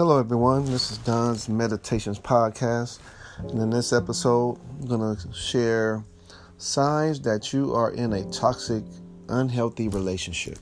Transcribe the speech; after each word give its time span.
Hello, 0.00 0.18
everyone. 0.18 0.64
This 0.64 0.90
is 0.90 0.96
Don's 0.96 1.46
Meditations 1.46 2.18
Podcast. 2.18 3.00
And 3.36 3.60
in 3.60 3.68
this 3.68 3.92
episode, 3.92 4.58
I'm 4.80 4.86
going 4.86 5.14
to 5.14 5.32
share 5.34 6.02
signs 6.56 7.20
that 7.20 7.52
you 7.52 7.74
are 7.74 7.90
in 7.90 8.14
a 8.14 8.24
toxic, 8.30 8.82
unhealthy 9.28 9.88
relationship. 9.88 10.58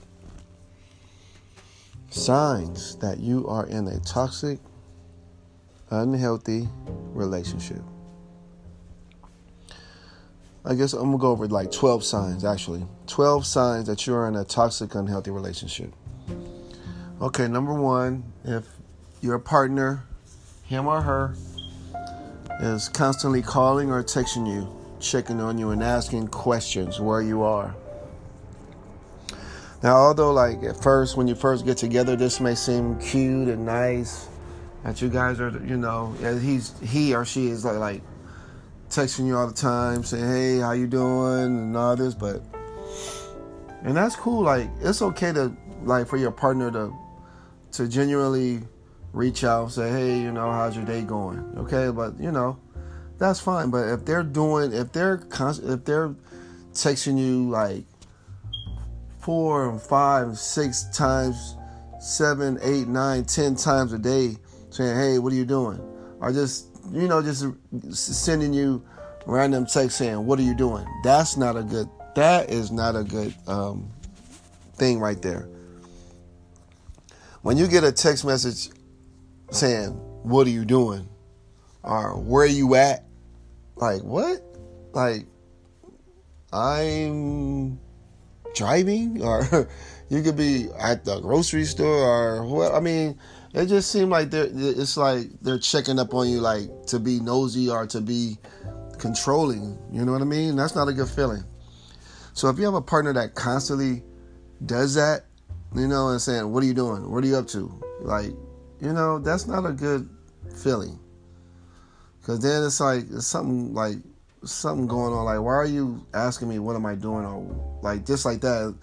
Signs 2.11 2.97
that 2.97 3.21
you 3.21 3.47
are 3.47 3.65
in 3.69 3.87
a 3.87 4.01
toxic, 4.01 4.59
unhealthy 5.91 6.69
relationship. 7.13 7.83
I 10.65 10.75
guess 10.75 10.95
I'm 10.95 11.03
going 11.03 11.13
to 11.13 11.19
go 11.19 11.31
over 11.31 11.47
like 11.47 11.71
12 11.71 12.03
signs, 12.03 12.45
actually. 12.45 12.85
12 13.07 13.47
signs 13.47 13.87
that 13.87 14.05
you're 14.05 14.27
in 14.27 14.35
a 14.35 14.43
toxic, 14.43 14.97
unhealthy 14.97 15.31
relationship. 15.31 15.93
Okay, 17.21 17.47
number 17.47 17.75
one, 17.75 18.25
if 18.45 18.78
your 19.21 19.39
partner, 19.39 20.05
him 20.65 20.87
or 20.87 21.03
her, 21.03 21.35
is 22.61 22.89
constantly 22.89 23.43
calling 23.43 23.91
or 23.91 24.03
texting 24.03 24.47
you, 24.47 24.69
checking 25.01 25.41
on 25.41 25.59
you, 25.59 25.71
and 25.71 25.83
asking 25.83 26.29
questions 26.29 27.01
where 27.01 27.23
you 27.23 27.43
are. 27.43 27.75
Now, 29.83 29.97
although, 29.97 30.33
like, 30.33 30.63
at 30.65 30.83
first, 30.83 31.17
when 31.17 31.29
you 31.29 31.35
first 31.35 31.65
get 31.65 31.77
together, 31.77 32.17
this 32.17 32.41
may 32.41 32.55
seem 32.55 32.99
cute 32.99 33.49
and 33.49 33.65
nice 33.65 34.29
that 34.83 35.01
you 35.01 35.09
guys 35.09 35.41
are, 35.41 35.51
you 35.65 35.77
know, 35.77 36.13
he's 36.41 36.73
he 36.81 37.15
or 37.15 37.25
she 37.25 37.49
is 37.49 37.65
like, 37.65 37.79
like 37.79 38.03
texting 38.91 39.27
you 39.27 39.37
all 39.37 39.47
the 39.47 39.53
time, 39.53 40.03
saying, 40.03 40.27
"Hey, 40.27 40.59
how 40.59 40.73
you 40.73 40.87
doing?" 40.87 41.59
and 41.59 41.77
all 41.77 41.95
this, 41.95 42.15
but 42.15 42.43
and 43.83 43.97
that's 43.97 44.17
cool. 44.17 44.43
Like, 44.43 44.69
it's 44.81 45.03
okay 45.03 45.33
to 45.33 45.53
like 45.85 46.09
for 46.09 46.17
your 46.17 46.33
partner 46.33 46.71
to 46.73 46.93
to 47.73 47.87
genuinely 47.87 48.63
reach 49.19 49.43
out, 49.43 49.65
and 49.65 49.73
say, 49.73 49.91
hey, 49.91 50.21
you 50.21 50.31
know, 50.31 50.51
how's 50.53 50.77
your 50.77 50.85
day 50.85 51.03
going? 51.03 51.41
Okay, 51.59 51.91
but 51.91 52.19
you 52.21 52.31
know, 52.31 52.57
that's 53.19 53.41
fine. 53.41 53.69
But 53.69 53.89
if 53.89 54.05
they're 54.05 54.23
doing, 54.23 54.73
if 54.73 54.93
they're 54.93 55.21
if 55.31 55.85
they're 55.85 56.15
texting 56.73 57.19
you 57.19 57.51
like 57.51 57.85
four 59.19 59.69
and 59.69 59.83
five, 59.83 60.39
six 60.39 60.85
times, 60.97 61.57
seven, 62.01 62.59
eight, 62.63 62.87
nine, 62.87 63.25
ten 63.25 63.57
times 63.57 63.93
a 63.93 63.99
day, 63.99 64.37
saying, 64.71 64.97
hey, 64.97 65.19
what 65.19 65.33
are 65.33 65.37
you 65.37 65.45
doing? 65.45 65.81
Or 66.21 66.33
just 66.33 66.67
you 66.93 67.09
know, 67.09 67.21
just 67.21 67.45
sending 67.93 68.55
you 68.55 68.83
random 69.27 69.67
text 69.67 69.99
saying, 69.99 70.25
what 70.25 70.39
are 70.39 70.43
you 70.43 70.55
doing? 70.55 70.87
That's 71.03 71.37
not 71.37 71.57
a 71.57 71.63
good. 71.65 71.89
That 72.15 72.51
is 72.51 72.71
not 72.71 72.95
a 72.95 73.03
good 73.03 73.35
um, 73.49 73.91
thing 74.75 75.01
right 75.01 75.21
there. 75.21 75.49
When 77.43 77.57
you 77.57 77.67
get 77.67 77.85
a 77.85 77.93
text 77.93 78.25
message 78.25 78.71
saying, 79.51 79.91
What 80.23 80.47
are 80.47 80.51
you 80.51 80.65
doing? 80.65 81.09
Or 81.83 82.19
where 82.19 82.45
are 82.45 82.47
you 82.47 82.75
at? 82.75 83.05
Like, 83.77 84.03
what? 84.03 84.43
Like, 84.93 85.27
I'm 86.53 87.79
driving? 88.55 89.23
Or 89.29 89.69
you 90.09 90.23
could 90.23 90.37
be 90.37 90.69
at 90.79 91.05
the 91.05 91.21
grocery 91.21 91.65
store 91.65 91.87
or 91.87 92.45
what? 92.47 92.75
I 92.75 92.81
mean, 92.81 93.19
it 93.55 93.67
just 93.67 93.91
seemed 93.91 94.11
like 94.11 94.31
they're, 94.31 94.49
it's 94.51 94.97
like 94.97 95.29
they're 95.43 95.59
checking 95.59 95.99
up 95.99 96.15
on 96.15 96.29
you, 96.29 96.41
like 96.41 96.87
to 96.87 96.99
be 96.99 97.21
nosy 97.21 97.69
or 97.69 97.87
to 97.89 98.01
be 98.01 98.39
controlling. 98.99 99.79
You 99.93 100.05
know 100.05 100.13
what 100.13 100.23
I 100.23 100.25
mean? 100.25 100.57
That's 100.57 100.75
not 100.75 100.89
a 100.89 100.93
good 100.93 101.09
feeling. 101.09 101.45
So 102.33 102.49
if 102.49 102.59
you 102.59 102.65
have 102.65 102.75
a 102.75 102.83
partner 102.83 103.13
that 103.15 103.35
constantly 103.35 104.03
does 104.65 104.95
that, 104.95 105.25
you 105.75 105.87
know, 105.87 106.09
and 106.09 106.21
saying, 106.21 106.51
"What 106.51 106.63
are 106.63 106.67
you 106.67 106.75
doing? 106.75 107.11
What 107.11 107.23
are 107.25 107.27
you 107.27 107.37
up 107.37 107.49
to?" 107.49 107.71
Like, 108.01 108.33
you 108.81 108.93
know, 108.93 109.19
that's 109.19 109.47
not 109.47 109.65
a 109.65 109.73
good 109.73 110.09
feeling. 110.57 110.99
Cause 112.25 112.41
then 112.41 112.63
it's 112.63 112.81
like 112.81 113.05
it's 113.11 113.27
something 113.27 113.73
like 113.73 113.97
something 114.45 114.87
going 114.87 115.15
on. 115.15 115.25
Like, 115.25 115.41
why 115.41 115.55
are 115.55 115.65
you 115.65 116.07
asking 116.13 116.49
me 116.49 116.59
what 116.59 116.77
am 116.77 116.85
I 116.85 116.95
doing? 116.95 117.25
Or 117.25 117.79
like 117.83 118.05
just 118.05 118.25
like 118.25 118.41
that, 118.43 118.75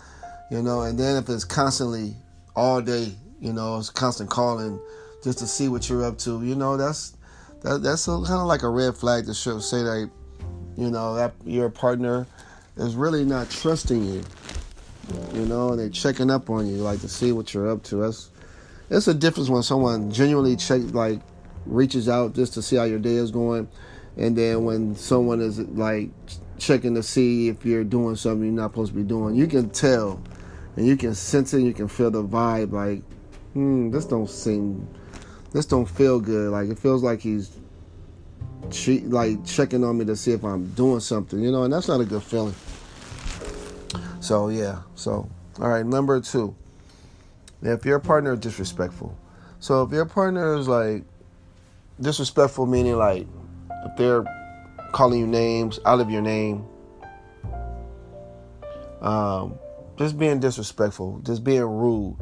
you 0.50 0.62
know. 0.64 0.82
And 0.82 1.00
then 1.00 1.18
if 1.18 1.30
it's 1.30 1.46
constantly 1.46 2.16
all 2.56 2.82
day, 2.82 3.14
you 3.40 3.54
know, 3.54 3.78
it's 3.78 3.92
constant 3.92 4.30
calling 4.30 4.80
just 5.24 5.40
to 5.40 5.48
see 5.48 5.68
what 5.68 5.88
you're 5.90 6.04
up 6.04 6.18
to. 6.20 6.44
You 6.44 6.56
know, 6.56 6.76
that's 6.76 7.16
that 7.62 7.84
that's 7.84 8.06
kind 8.08 8.30
of 8.30 8.48
like 8.48 8.64
a 8.64 8.70
red 8.70 8.98
flag 8.98 9.28
to 9.28 9.34
show 9.34 9.60
say 9.60 9.84
that 9.84 10.10
you 10.76 10.90
know 10.90 11.16
that 11.16 11.34
your 11.46 11.70
partner 11.70 12.26
is 12.78 12.96
really 12.96 13.24
not 13.24 13.50
trusting 13.52 14.04
you 14.04 14.24
you 15.34 15.46
know, 15.46 15.76
they're 15.76 15.90
checking 15.90 16.32
up 16.32 16.50
on 16.50 16.68
you, 16.68 16.78
like 16.78 17.02
to 17.02 17.10
see 17.10 17.32
what 17.32 17.54
you're 17.54 17.70
up 17.70 17.84
to. 17.84 17.98
That's 17.98 18.32
it's 18.90 19.08
a 19.08 19.14
difference 19.14 19.50
when 19.50 19.64
someone 19.64 20.12
genuinely 20.12 20.56
check 20.56 20.82
like 20.94 21.20
reaches 21.66 22.08
out 22.08 22.34
just 22.34 22.54
to 22.54 22.62
see 22.62 22.76
how 22.76 22.84
your 22.84 23.00
day 23.00 23.16
is 23.16 23.32
going, 23.32 23.68
and 24.18 24.38
then 24.38 24.64
when 24.64 24.96
someone 24.96 25.42
is 25.42 25.60
like 25.60 26.10
checking 26.58 26.96
to 26.96 27.04
see 27.04 27.50
if 27.50 27.66
you're 27.66 27.84
doing 27.84 28.16
something 28.16 28.46
you're 28.46 28.54
not 28.54 28.72
supposed 28.72 28.92
to 28.94 28.98
be 28.98 29.04
doing, 29.04 29.36
you 29.36 29.48
can 29.48 29.70
tell, 29.70 30.22
and 30.76 30.88
you 30.88 30.96
can 30.96 31.16
sense 31.16 31.54
it, 31.54 31.62
you 31.62 31.74
can 31.74 31.88
feel 31.88 32.12
the 32.12 32.24
vibe. 32.24 32.72
Like, 32.72 33.04
hmm, 33.54 33.92
this 33.92 34.06
don't 34.06 34.30
seem, 34.30 34.88
this 35.52 35.66
don't 35.66 35.86
feel 35.86 36.20
good. 36.20 36.52
Like 36.52 36.70
it 36.70 36.80
feels 36.80 37.04
like 37.04 37.22
he's. 37.22 37.52
Che- 38.72 39.02
like 39.02 39.46
checking 39.46 39.84
on 39.84 40.00
me 40.00 40.06
to 40.06 40.16
see 40.16 40.32
if 40.32 40.44
I'm 40.44 40.68
doing 40.72 41.00
something, 41.00 41.40
you 41.40 41.52
know, 41.52 41.66
and 41.66 41.72
that's 41.74 41.88
not 41.88 42.02
a 42.02 42.06
good 42.06 42.24
feeling. 42.24 42.56
So 44.22 44.50
yeah. 44.50 44.80
So 44.96 45.30
all 45.60 45.70
right. 45.70 45.86
Number 45.86 46.20
two. 46.20 46.56
If 47.66 47.84
your 47.84 47.98
partner 47.98 48.34
is 48.34 48.40
disrespectful, 48.40 49.18
so 49.60 49.82
if 49.82 49.92
your 49.92 50.06
partner 50.06 50.56
is 50.56 50.68
like 50.68 51.04
disrespectful, 52.00 52.68
meaning 52.68 52.96
like 52.96 53.26
if 53.86 53.98
they're 53.98 54.24
calling 54.92 55.20
you 55.20 55.26
names 55.26 55.80
out 55.84 56.00
of 56.00 56.12
your 56.12 56.22
name, 56.22 56.64
um, 59.02 59.58
just 59.98 60.20
being 60.20 60.40
disrespectful, 60.40 61.20
just 61.24 61.44
being 61.44 61.64
rude, 61.64 62.16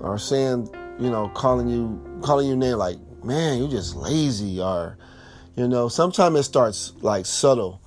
or 0.00 0.18
saying, 0.18 0.68
you 0.98 1.08
know, 1.08 1.28
calling 1.30 1.66
you 1.66 2.20
calling 2.22 2.46
you 2.46 2.54
name 2.54 2.76
like, 2.76 2.98
man, 3.24 3.62
you 3.62 3.66
just 3.66 3.96
lazy, 3.96 4.60
or 4.60 4.98
you 5.56 5.68
know, 5.68 5.88
sometimes 5.88 6.38
it 6.38 6.42
starts 6.42 6.92
like 7.00 7.24
subtle. 7.24 7.80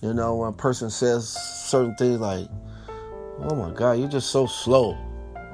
You 0.00 0.14
know, 0.14 0.36
when 0.36 0.48
a 0.48 0.52
person 0.52 0.88
says 0.88 1.28
certain 1.28 1.94
things 1.96 2.18
like, 2.18 2.48
oh 3.40 3.54
my 3.54 3.74
god, 3.74 3.98
you're 3.98 4.08
just 4.08 4.30
so 4.30 4.46
slow, 4.46 4.96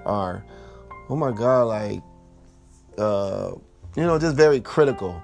or 0.05 0.45
oh 1.11 1.17
my 1.17 1.33
god, 1.33 1.65
like, 1.65 2.03
uh, 2.97 3.51
you 3.97 4.05
know, 4.05 4.19
just 4.19 4.37
very 4.37 4.61
critical, 4.61 5.21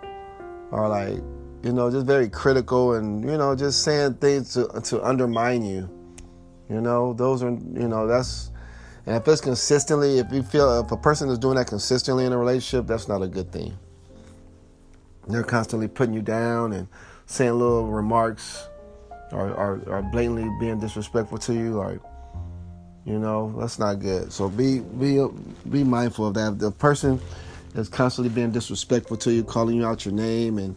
or 0.72 0.88
like, 0.88 1.22
you 1.62 1.72
know, 1.72 1.90
just 1.90 2.04
very 2.04 2.28
critical, 2.28 2.94
and 2.94 3.24
you 3.24 3.38
know, 3.38 3.54
just 3.54 3.82
saying 3.82 4.14
things 4.14 4.52
to 4.54 4.66
to 4.82 5.02
undermine 5.02 5.64
you. 5.64 5.88
You 6.68 6.80
know, 6.80 7.12
those 7.12 7.44
are, 7.44 7.50
you 7.50 7.86
know, 7.86 8.08
that's, 8.08 8.50
and 9.06 9.14
if 9.14 9.28
it's 9.28 9.40
consistently, 9.40 10.18
if 10.18 10.32
you 10.32 10.42
feel 10.42 10.80
if 10.80 10.90
a 10.90 10.96
person 10.96 11.28
is 11.28 11.38
doing 11.38 11.54
that 11.54 11.68
consistently 11.68 12.26
in 12.26 12.32
a 12.32 12.38
relationship, 12.38 12.88
that's 12.88 13.06
not 13.06 13.22
a 13.22 13.28
good 13.28 13.52
thing. 13.52 13.78
They're 15.28 15.44
constantly 15.44 15.86
putting 15.86 16.12
you 16.12 16.22
down 16.22 16.72
and 16.72 16.88
saying 17.26 17.52
little 17.52 17.86
remarks, 17.86 18.68
or, 19.30 19.50
or, 19.50 19.80
or 19.86 20.02
blatantly 20.02 20.48
being 20.58 20.80
disrespectful 20.80 21.38
to 21.38 21.54
you, 21.54 21.74
like 21.74 22.00
you 23.06 23.20
know, 23.20 23.54
that's 23.58 23.78
not 23.78 24.00
good. 24.00 24.32
So 24.32 24.48
be 24.48 24.80
be 24.80 25.24
be 25.70 25.84
mindful 25.84 26.26
of 26.26 26.34
that. 26.34 26.58
The 26.58 26.72
person 26.72 27.20
is 27.76 27.88
constantly 27.88 28.34
being 28.34 28.50
disrespectful 28.50 29.16
to 29.18 29.32
you, 29.32 29.44
calling 29.44 29.76
you 29.76 29.86
out 29.86 30.04
your 30.04 30.12
name, 30.12 30.58
and 30.58 30.76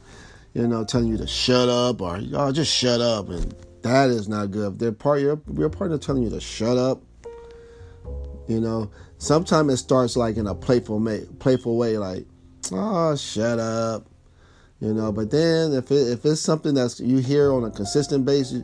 you 0.54 0.68
know, 0.68 0.86
telling 0.86 1.08
you 1.08 1.18
to 1.18 1.28
shut 1.28 1.68
up 1.68 2.02
or 2.02 2.22
oh, 2.36 2.52
just 2.52 2.72
shut 2.72 3.02
up, 3.02 3.30
and 3.30 3.54
that 3.82 4.10
is 4.10 4.30
not 4.30 4.52
good. 4.52 4.74
If 4.74 4.80
their 4.80 4.92
part 4.92 5.22
your 5.22 5.42
your 5.54 5.70
partner 5.70 5.98
telling 5.98 6.22
you 6.22 6.30
to 6.30 6.40
shut 6.40 6.78
up, 6.78 7.02
you 8.48 8.62
know, 8.62 8.92
sometimes 9.18 9.74
it 9.74 9.78
starts 9.78 10.16
like 10.16 10.38
in 10.38 10.46
a 10.46 10.54
playful 10.54 11.00
may, 11.00 11.22
playful 11.40 11.78
way, 11.78 11.98
like 11.98 12.28
oh, 12.72 13.16
shut 13.16 13.58
up, 13.58 14.06
you 14.80 14.94
know. 14.94 15.12
But 15.12 15.32
then 15.32 15.74
if 15.74 15.90
it, 15.90 16.12
if 16.12 16.24
it's 16.26 16.42
something 16.42 16.76
that's 16.76 17.00
you 17.00 17.18
hear 17.18 17.52
on 17.52 17.64
a 17.64 17.72
consistent 17.72 18.24
basis, 18.24 18.64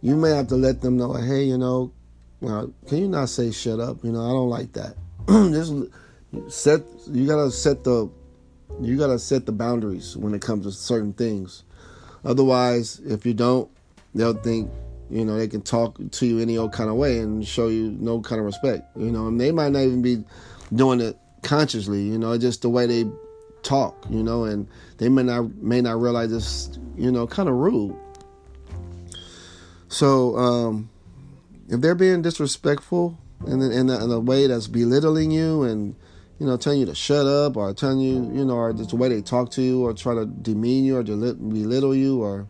you 0.00 0.16
may 0.16 0.30
have 0.30 0.48
to 0.48 0.56
let 0.56 0.80
them 0.80 0.96
know, 0.96 1.12
hey, 1.12 1.44
you 1.44 1.58
know, 1.58 1.92
now, 2.40 2.70
can 2.86 2.98
you 2.98 3.08
not 3.08 3.28
say 3.28 3.50
shut 3.50 3.80
up? 3.80 4.04
You 4.04 4.12
know, 4.12 4.24
I 4.24 4.28
don't 4.28 4.50
like 4.50 4.72
that. 4.72 4.96
Just 5.28 5.72
set. 6.48 6.82
You 7.10 7.26
gotta 7.26 7.50
set 7.50 7.84
the. 7.84 8.10
You 8.80 8.98
gotta 8.98 9.18
set 9.18 9.46
the 9.46 9.52
boundaries 9.52 10.16
when 10.16 10.34
it 10.34 10.42
comes 10.42 10.66
to 10.66 10.72
certain 10.72 11.12
things. 11.12 11.64
Otherwise, 12.24 13.00
if 13.06 13.24
you 13.24 13.32
don't, 13.32 13.70
they'll 14.14 14.34
think 14.34 14.70
you 15.08 15.24
know 15.24 15.38
they 15.38 15.48
can 15.48 15.62
talk 15.62 15.98
to 16.10 16.26
you 16.26 16.38
any 16.38 16.58
old 16.58 16.72
kind 16.72 16.90
of 16.90 16.96
way 16.96 17.20
and 17.20 17.46
show 17.46 17.68
you 17.68 17.96
no 17.98 18.20
kind 18.20 18.38
of 18.38 18.44
respect. 18.44 18.84
You 18.96 19.10
know, 19.10 19.28
and 19.28 19.40
they 19.40 19.50
might 19.50 19.72
not 19.72 19.80
even 19.80 20.02
be 20.02 20.22
doing 20.74 21.00
it 21.00 21.16
consciously. 21.42 22.02
You 22.02 22.18
know, 22.18 22.36
just 22.36 22.62
the 22.62 22.68
way 22.68 22.86
they 22.86 23.06
talk. 23.62 24.04
You 24.10 24.22
know, 24.22 24.44
and 24.44 24.68
they 24.98 25.08
may 25.08 25.22
not 25.22 25.54
may 25.54 25.80
not 25.80 26.00
realize 26.00 26.32
it's 26.32 26.78
you 26.96 27.10
know 27.10 27.26
kind 27.26 27.48
of 27.48 27.54
rude. 27.54 27.96
So. 29.88 30.36
um 30.36 30.90
if 31.68 31.80
they're 31.80 31.94
being 31.94 32.22
disrespectful 32.22 33.18
in, 33.46 33.60
in, 33.60 33.88
in 33.90 34.10
a 34.10 34.20
way 34.20 34.46
that's 34.46 34.66
belittling 34.66 35.30
you 35.30 35.62
and 35.62 35.94
you 36.38 36.46
know, 36.46 36.56
telling 36.56 36.80
you 36.80 36.86
to 36.86 36.94
shut 36.94 37.26
up 37.26 37.56
or 37.56 37.72
telling 37.72 37.98
you, 37.98 38.30
you 38.32 38.44
know, 38.44 38.56
or 38.56 38.72
just 38.72 38.90
the 38.90 38.96
way 38.96 39.08
they 39.08 39.22
talk 39.22 39.50
to 39.52 39.62
you 39.62 39.84
or 39.86 39.94
try 39.94 40.14
to 40.14 40.26
demean 40.26 40.84
you 40.84 40.96
or 40.98 41.02
belittle 41.02 41.94
you 41.94 42.22
or 42.22 42.46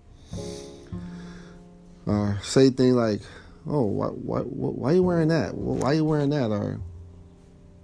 or 2.05 2.39
say 2.43 2.71
things 2.71 2.95
like, 2.95 3.21
"Oh, 3.67 3.85
why, 3.85 4.07
why, 4.09 4.41
why 4.41 4.91
are 4.91 4.95
you 4.95 5.03
wearing 5.03 5.29
that? 5.29 5.55
Why 5.55 5.91
are 5.91 5.95
you 5.95 6.05
wearing 6.05 6.31
that?" 6.31 6.51
Or, 6.51 6.81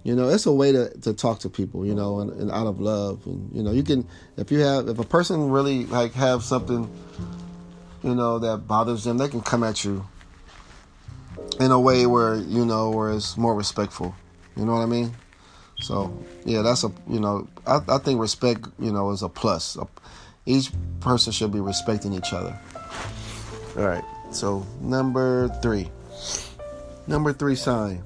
you 0.03 0.15
know, 0.15 0.27
it's 0.27 0.45
a 0.45 0.51
way 0.51 0.73
to, 0.73 0.89
to 1.01 1.13
talk 1.13 1.39
to 1.39 1.49
people, 1.49 1.85
you 1.85 1.95
know, 1.95 2.19
and, 2.19 2.31
and 2.31 2.51
out 2.51 2.67
of 2.67 2.81
love, 2.81 3.25
and 3.25 3.49
you 3.55 3.63
know, 3.63 3.71
you 3.71 3.83
can 3.83 4.05
if 4.35 4.51
you 4.51 4.59
have 4.59 4.89
if 4.89 4.99
a 4.99 5.05
person 5.05 5.49
really 5.49 5.85
like 5.85 6.13
have 6.13 6.43
something, 6.43 6.89
you 8.03 8.15
know, 8.15 8.39
that 8.39 8.67
bothers 8.67 9.05
them, 9.05 9.17
they 9.17 9.29
can 9.29 9.41
come 9.41 9.63
at 9.63 9.85
you 9.85 10.05
in 11.63 11.71
a 11.71 11.79
way 11.79 12.05
where 12.05 12.35
you 12.35 12.65
know 12.65 12.89
where 12.89 13.11
it's 13.11 13.37
more 13.37 13.55
respectful. 13.55 14.13
You 14.57 14.65
know 14.65 14.73
what 14.73 14.81
I 14.81 14.85
mean? 14.85 15.13
So 15.81 16.17
yeah, 16.45 16.61
that's 16.61 16.83
a 16.83 16.91
you 17.09 17.19
know 17.19 17.47
I, 17.65 17.79
I 17.87 17.97
think 17.97 18.19
respect 18.19 18.67
you 18.79 18.91
know 18.91 19.11
is 19.11 19.23
a 19.23 19.29
plus. 19.29 19.77
Each 20.45 20.71
person 20.99 21.31
should 21.31 21.51
be 21.51 21.61
respecting 21.61 22.13
each 22.13 22.33
other. 22.33 22.59
All 23.77 23.85
right. 23.85 24.03
So 24.31 24.65
number 24.81 25.47
three, 25.61 25.89
number 27.07 27.31
three 27.31 27.55
sign 27.55 28.03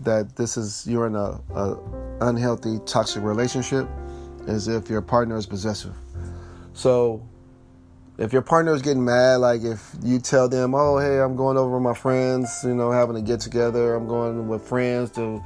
that 0.00 0.36
this 0.36 0.56
is 0.56 0.86
you're 0.86 1.06
in 1.06 1.16
a, 1.16 1.38
a 1.54 1.76
unhealthy 2.20 2.78
toxic 2.86 3.22
relationship 3.22 3.86
is 4.46 4.68
if 4.68 4.88
your 4.88 5.02
partner 5.02 5.36
is 5.36 5.46
possessive. 5.46 5.94
So 6.72 7.26
if 8.18 8.32
your 8.32 8.42
partner 8.42 8.72
is 8.72 8.82
getting 8.82 9.04
mad, 9.04 9.36
like 9.36 9.62
if 9.62 9.94
you 10.02 10.18
tell 10.18 10.48
them, 10.48 10.74
"Oh, 10.74 10.98
hey, 10.98 11.20
I'm 11.20 11.36
going 11.36 11.56
over 11.56 11.74
with 11.74 11.82
my 11.82 11.94
friends, 11.94 12.62
you 12.64 12.74
know, 12.74 12.90
having 12.90 13.16
a 13.16 13.22
get 13.22 13.40
together. 13.40 13.94
I'm 13.94 14.06
going 14.06 14.48
with 14.48 14.62
friends 14.62 15.10
to 15.12 15.42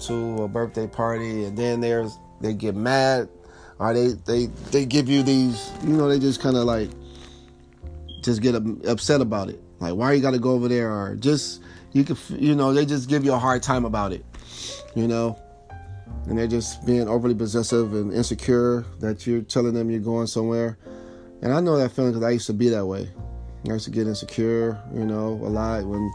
to 0.00 0.42
a 0.42 0.48
birthday 0.48 0.86
party," 0.86 1.44
and 1.44 1.56
then 1.56 1.80
there's 1.80 2.18
they 2.40 2.54
get 2.54 2.74
mad, 2.74 3.28
or 3.78 3.94
they 3.94 4.08
they 4.26 4.46
they 4.70 4.84
give 4.84 5.08
you 5.08 5.22
these, 5.22 5.70
you 5.84 5.90
know, 5.90 6.08
they 6.08 6.18
just 6.18 6.40
kind 6.40 6.56
of 6.56 6.64
like 6.64 6.90
just 8.22 8.42
get 8.42 8.54
upset 8.86 9.20
about 9.20 9.48
it. 9.48 9.62
Like, 9.78 9.94
why 9.94 10.12
you 10.12 10.20
got 10.20 10.32
to 10.32 10.40
go 10.40 10.50
over 10.50 10.66
there? 10.66 10.92
Or 10.92 11.14
just 11.14 11.62
you 11.92 12.02
could, 12.02 12.18
you 12.30 12.56
know, 12.56 12.72
they 12.72 12.84
just 12.84 13.08
give 13.08 13.24
you 13.24 13.32
a 13.32 13.38
hard 13.38 13.62
time 13.62 13.84
about 13.84 14.12
it. 14.12 14.24
You 14.96 15.06
know, 15.06 15.38
and 16.26 16.36
they're 16.36 16.48
just 16.48 16.84
being 16.84 17.06
overly 17.06 17.34
possessive 17.34 17.94
and 17.94 18.12
insecure 18.12 18.84
that 18.98 19.24
you're 19.24 19.42
telling 19.42 19.74
them 19.74 19.88
you're 19.88 20.00
going 20.00 20.26
somewhere 20.26 20.76
and 21.42 21.52
I 21.52 21.60
know 21.60 21.76
that 21.76 21.92
feeling 21.92 22.12
because 22.12 22.26
I 22.26 22.30
used 22.30 22.46
to 22.46 22.52
be 22.52 22.68
that 22.70 22.86
way. 22.86 23.10
I 23.66 23.72
used 23.72 23.84
to 23.84 23.90
get 23.90 24.06
insecure, 24.06 24.80
you 24.92 25.04
know, 25.04 25.28
a 25.28 25.50
lot 25.50 25.84
when 25.84 26.12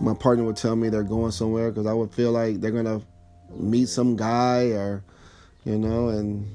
my 0.00 0.14
partner 0.14 0.44
would 0.44 0.56
tell 0.56 0.76
me 0.76 0.88
they're 0.88 1.02
going 1.02 1.32
somewhere 1.32 1.70
because 1.70 1.86
I 1.86 1.92
would 1.92 2.12
feel 2.12 2.32
like 2.32 2.60
they're 2.60 2.70
gonna 2.70 3.02
meet 3.50 3.88
some 3.88 4.16
guy 4.16 4.70
or, 4.70 5.02
you 5.64 5.78
know, 5.78 6.08
and 6.08 6.46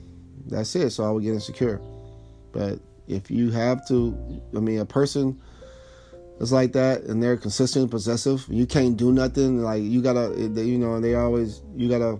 that's 0.47 0.75
it. 0.75 0.91
So 0.91 1.03
I 1.05 1.11
would 1.11 1.23
get 1.23 1.33
insecure. 1.33 1.81
But 2.51 2.79
if 3.07 3.29
you 3.31 3.51
have 3.51 3.87
to, 3.87 4.41
I 4.55 4.59
mean, 4.59 4.79
a 4.79 4.85
person 4.85 5.41
is 6.39 6.51
like 6.51 6.73
that 6.73 7.03
and 7.03 7.21
they're 7.21 7.37
consistent, 7.37 7.91
possessive, 7.91 8.45
you 8.49 8.65
can't 8.65 8.97
do 8.97 9.11
nothing. 9.11 9.61
Like 9.61 9.83
you 9.83 10.01
gotta, 10.01 10.33
you 10.37 10.77
know, 10.77 10.95
and 10.95 11.03
they 11.03 11.15
always, 11.15 11.61
you 11.75 11.89
gotta, 11.89 12.19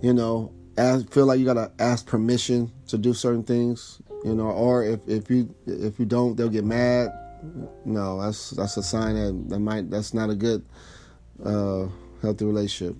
you 0.00 0.12
know, 0.12 0.52
ask, 0.76 1.10
feel 1.10 1.26
like 1.26 1.38
you 1.38 1.44
gotta 1.44 1.70
ask 1.78 2.06
permission 2.06 2.70
to 2.88 2.98
do 2.98 3.14
certain 3.14 3.42
things 3.42 4.00
you 4.24 4.34
know 4.34 4.50
or 4.50 4.84
if, 4.84 5.00
if 5.08 5.30
you 5.30 5.54
if 5.66 5.98
you 5.98 6.06
don't 6.06 6.36
they'll 6.36 6.48
get 6.48 6.64
mad. 6.64 7.10
No 7.84 8.20
that's 8.22 8.50
that's 8.50 8.76
a 8.76 8.82
sign 8.82 9.14
that 9.16 9.48
that 9.50 9.58
might 9.58 9.90
that's 9.90 10.14
not 10.14 10.30
a 10.30 10.34
good 10.34 10.64
uh, 11.44 11.86
healthy 12.20 12.44
relationship. 12.44 12.96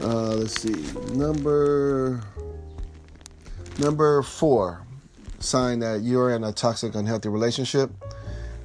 Uh, 0.00 0.34
let's 0.34 0.60
see. 0.60 0.74
Number 1.14 2.22
number 3.78 4.22
four. 4.22 4.86
Sign 5.40 5.80
that 5.80 6.00
you're 6.00 6.30
in 6.30 6.42
a 6.44 6.52
toxic 6.52 6.94
unhealthy 6.94 7.28
relationship 7.28 7.90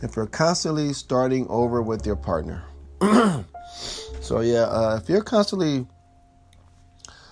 if 0.01 0.16
you're 0.16 0.27
constantly 0.27 0.94
starting 0.94 1.45
over 1.50 1.81
with 1.81 2.06
your 2.06 2.16
partner. 2.16 2.63
So 4.21 4.42
yeah 4.42 4.66
uh, 4.66 5.00
if 5.01 5.10
you're 5.10 5.24
constantly 5.24 5.88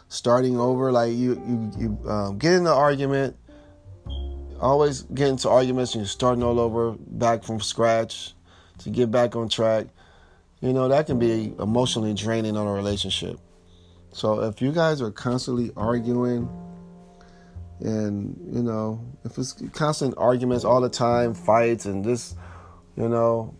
starting 0.09 0.59
over. 0.59 0.91
Like 0.91 1.13
you, 1.13 1.41
you, 1.47 1.71
you 1.77 2.09
um, 2.09 2.37
get 2.37 2.53
in 2.53 2.63
the 2.63 2.73
argument, 2.73 3.35
always 4.59 5.03
get 5.03 5.27
into 5.29 5.49
arguments, 5.49 5.93
and 5.93 6.01
you're 6.01 6.07
starting 6.07 6.43
all 6.43 6.59
over, 6.59 6.95
back 6.99 7.43
from 7.43 7.59
scratch, 7.59 8.33
to 8.79 8.89
get 8.89 9.11
back 9.11 9.35
on 9.35 9.49
track. 9.49 9.87
You 10.61 10.73
know 10.73 10.87
that 10.87 11.05
can 11.05 11.19
be 11.19 11.53
emotionally 11.59 12.13
draining 12.13 12.57
on 12.57 12.67
a 12.67 12.73
relationship. 12.73 13.39
So 14.11 14.41
if 14.43 14.61
you 14.61 14.71
guys 14.71 15.01
are 15.01 15.11
constantly 15.11 15.71
arguing, 15.77 16.49
and 17.79 18.35
you 18.51 18.63
know 18.63 19.05
if 19.23 19.37
it's 19.37 19.53
constant 19.73 20.15
arguments 20.17 20.65
all 20.65 20.81
the 20.81 20.89
time, 20.89 21.33
fights, 21.35 21.85
and 21.85 22.03
this, 22.03 22.35
you 22.95 23.07
know, 23.07 23.55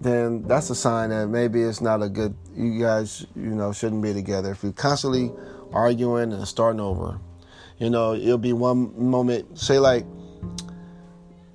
then 0.00 0.42
that's 0.42 0.70
a 0.70 0.74
sign 0.74 1.10
that 1.10 1.28
maybe 1.28 1.60
it's 1.60 1.80
not 1.80 2.02
a 2.02 2.08
good 2.08 2.34
you 2.54 2.80
guys 2.80 3.26
you 3.34 3.54
know 3.54 3.72
shouldn't 3.72 4.02
be 4.02 4.12
together. 4.12 4.52
If 4.52 4.62
you're 4.62 4.72
constantly 4.72 5.32
arguing 5.72 6.32
and 6.32 6.46
starting 6.46 6.80
over 6.80 7.18
you 7.78 7.90
know 7.90 8.14
it'll 8.14 8.38
be 8.38 8.52
one 8.52 8.92
moment 9.10 9.58
say 9.58 9.78
like 9.78 10.04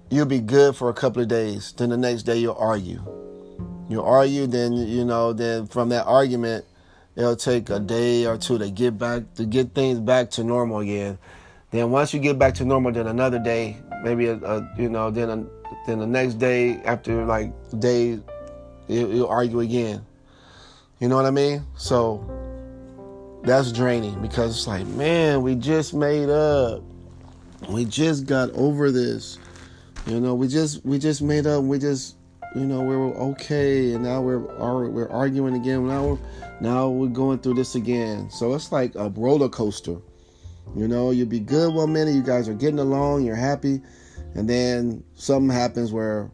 you'll 0.09 0.25
be 0.25 0.39
good 0.39 0.75
for 0.75 0.89
a 0.89 0.93
couple 0.93 1.21
of 1.21 1.27
days 1.27 1.73
then 1.77 1.89
the 1.89 1.97
next 1.97 2.23
day 2.23 2.37
you'll 2.37 2.55
argue. 2.55 3.01
You'll 3.89 4.05
argue 4.05 4.47
then 4.47 4.73
you 4.73 5.05
know 5.05 5.33
then 5.33 5.67
from 5.67 5.89
that 5.89 6.05
argument 6.05 6.65
it'll 7.15 7.35
take 7.35 7.69
a 7.69 7.79
day 7.79 8.25
or 8.25 8.37
two 8.37 8.57
to 8.57 8.69
get 8.69 8.97
back 8.97 9.33
to 9.35 9.45
get 9.45 9.73
things 9.73 9.99
back 9.99 10.31
to 10.31 10.43
normal 10.43 10.79
again. 10.79 11.17
Then 11.71 11.91
once 11.91 12.13
you 12.13 12.19
get 12.19 12.37
back 12.37 12.55
to 12.55 12.65
normal 12.65 12.91
then 12.91 13.07
another 13.07 13.39
day 13.39 13.77
maybe 14.03 14.27
a, 14.27 14.35
a 14.35 14.69
you 14.77 14.89
know 14.89 15.09
then 15.11 15.29
a, 15.29 15.45
then 15.87 15.99
the 15.99 16.07
next 16.07 16.35
day 16.35 16.81
after 16.83 17.25
like 17.25 17.53
day 17.79 18.19
you'll, 18.87 19.27
argue 19.27 19.59
again. 19.59 20.05
You 20.99 21.07
know 21.07 21.15
what 21.15 21.25
I 21.25 21.31
mean? 21.31 21.65
So 21.75 22.23
that's 23.43 23.71
draining 23.71 24.21
because 24.21 24.57
it's 24.57 24.67
like, 24.67 24.85
man, 24.87 25.41
we 25.41 25.55
just 25.55 25.93
made 25.93 26.29
up. 26.29 26.83
We 27.69 27.85
just 27.85 28.25
got 28.25 28.49
over 28.51 28.91
this. 28.91 29.37
You 30.05 30.19
know, 30.19 30.35
we 30.35 30.47
just 30.47 30.85
we 30.85 30.99
just 30.99 31.21
made 31.21 31.45
up. 31.47 31.63
We 31.63 31.79
just 31.79 32.17
you 32.55 32.65
know 32.65 32.81
we 32.81 32.95
were 32.95 33.13
okay, 33.15 33.93
and 33.93 34.03
now 34.03 34.21
we're 34.21 34.39
we're 34.39 35.09
arguing 35.09 35.55
again. 35.55 35.87
Now 35.87 36.05
we're 36.05 36.19
now 36.59 36.89
we're 36.89 37.07
going 37.07 37.39
through 37.39 37.55
this 37.55 37.75
again. 37.75 38.29
So 38.29 38.53
it's 38.53 38.71
like 38.71 38.95
a 38.95 39.09
roller 39.09 39.49
coaster. 39.49 39.97
You 40.75 40.87
know, 40.87 41.11
you'll 41.11 41.27
be 41.27 41.39
good 41.39 41.73
one 41.73 41.93
minute, 41.93 42.15
you 42.15 42.23
guys 42.23 42.49
are 42.49 42.53
getting 42.53 42.79
along, 42.79 43.25
you're 43.25 43.35
happy, 43.35 43.81
and 44.33 44.49
then 44.49 45.03
something 45.13 45.55
happens 45.55 45.91
where 45.91 46.31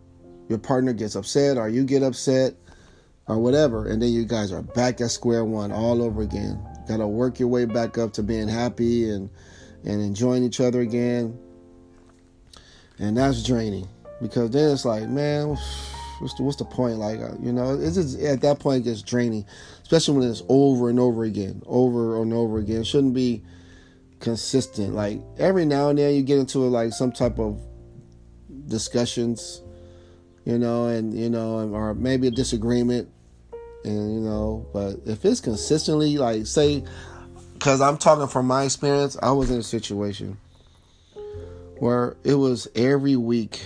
your 0.49 0.57
partner 0.57 0.91
gets 0.91 1.15
upset 1.15 1.57
or 1.57 1.69
you 1.69 1.85
get 1.85 2.03
upset 2.03 2.55
or 3.27 3.37
whatever, 3.37 3.87
and 3.87 4.01
then 4.01 4.09
you 4.09 4.25
guys 4.25 4.51
are 4.51 4.63
back 4.63 4.99
at 4.99 5.11
square 5.11 5.45
one 5.45 5.71
all 5.71 6.01
over 6.01 6.21
again. 6.21 6.59
Got 6.87 6.97
to 6.97 7.07
work 7.07 7.39
your 7.39 7.47
way 7.47 7.65
back 7.65 7.99
up 7.99 8.11
to 8.13 8.23
being 8.23 8.47
happy 8.47 9.09
and 9.09 9.29
and 9.85 10.01
enjoying 10.01 10.43
each 10.43 10.59
other 10.59 10.81
again. 10.81 11.39
And 12.97 13.15
that's 13.15 13.43
draining 13.43 13.87
because 14.21 14.49
then 14.49 14.71
it's 14.71 14.83
like, 14.83 15.07
man, 15.07 15.55
what's 16.19 16.33
the, 16.33 16.43
what's 16.43 16.57
the 16.57 16.65
point? 16.65 16.97
Like, 16.97 17.21
uh, 17.21 17.35
you 17.41 17.53
know, 17.53 17.79
it's 17.79 17.95
just, 17.95 18.19
at 18.19 18.41
that 18.41 18.59
point 18.59 18.81
it 18.81 18.89
gets 18.89 19.01
draining, 19.01 19.45
especially 19.83 20.17
when 20.17 20.29
it's 20.29 20.43
over 20.49 20.89
and 20.89 20.99
over 20.99 21.23
again, 21.23 21.61
over 21.65 22.21
and 22.21 22.33
over 22.33 22.57
again. 22.57 22.81
It 22.81 22.87
shouldn't 22.87 23.13
be 23.13 23.43
consistent. 24.19 24.95
Like 24.95 25.21
every 25.37 25.63
now 25.63 25.89
and 25.89 25.99
then 25.99 26.13
you 26.15 26.23
get 26.23 26.39
into 26.39 26.59
like 26.59 26.91
some 26.91 27.11
type 27.11 27.39
of 27.39 27.61
discussions 28.67 29.61
you 30.49 30.57
know, 30.57 30.87
and 30.87 31.13
you 31.13 31.29
know, 31.29 31.69
or 31.71 31.93
maybe 31.93 32.25
a 32.25 32.31
disagreement, 32.31 33.07
and 33.83 34.15
you 34.15 34.19
know, 34.19 34.65
but 34.73 34.95
if 35.05 35.23
it's 35.23 35.39
consistently 35.39 36.17
like 36.17 36.47
say, 36.47 36.83
because 37.53 37.81
I'm 37.81 37.97
talking 37.99 38.27
from 38.27 38.47
my 38.47 38.63
experience, 38.63 39.15
I 39.21 39.29
was 39.29 39.51
in 39.51 39.59
a 39.59 39.63
situation 39.63 40.39
where 41.77 42.17
it 42.23 42.33
was 42.33 42.67
every 42.73 43.15
week, 43.15 43.61